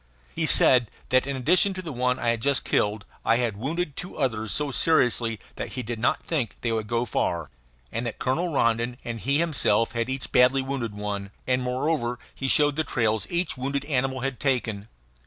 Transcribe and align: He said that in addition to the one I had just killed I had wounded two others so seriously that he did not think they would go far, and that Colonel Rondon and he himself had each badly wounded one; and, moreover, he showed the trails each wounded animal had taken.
He 0.33 0.47
said 0.47 0.89
that 1.09 1.27
in 1.27 1.35
addition 1.35 1.75
to 1.75 1.81
the 1.83 1.91
one 1.93 2.17
I 2.17 2.29
had 2.31 2.41
just 2.41 2.63
killed 2.65 3.05
I 3.23 3.37
had 3.37 3.55
wounded 3.55 3.95
two 3.95 4.17
others 4.17 4.51
so 4.51 4.71
seriously 4.71 5.39
that 5.57 5.73
he 5.73 5.83
did 5.83 5.99
not 5.99 6.23
think 6.23 6.55
they 6.61 6.71
would 6.71 6.87
go 6.87 7.05
far, 7.05 7.51
and 7.91 8.03
that 8.07 8.17
Colonel 8.17 8.51
Rondon 8.51 8.97
and 9.05 9.19
he 9.19 9.37
himself 9.37 9.91
had 9.91 10.09
each 10.09 10.31
badly 10.31 10.63
wounded 10.63 10.95
one; 10.95 11.29
and, 11.45 11.61
moreover, 11.61 12.17
he 12.33 12.47
showed 12.47 12.77
the 12.77 12.83
trails 12.83 13.27
each 13.29 13.57
wounded 13.59 13.85
animal 13.85 14.21
had 14.21 14.39
taken. 14.39 14.87